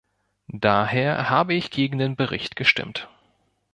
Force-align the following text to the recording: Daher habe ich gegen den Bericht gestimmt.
Daher 0.55 1.29
habe 1.29 1.53
ich 1.53 1.69
gegen 1.69 1.99
den 1.99 2.15
Bericht 2.15 2.55
gestimmt. 2.55 3.07